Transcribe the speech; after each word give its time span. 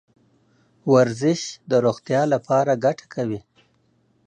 ورزش 0.93 1.41
د 1.69 1.71
روغتیا 1.85 2.21
لپاره 2.33 2.71
ګټه 2.85 3.05
کوي. 3.13 3.39